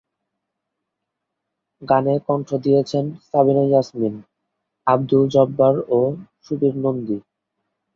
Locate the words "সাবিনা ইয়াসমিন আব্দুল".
3.27-5.23